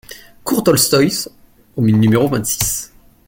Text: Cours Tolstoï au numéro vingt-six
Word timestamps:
Cours 0.43 0.63
Tolstoï 0.63 1.11
au 1.77 1.83
numéro 1.83 2.27
vingt-six 2.27 2.91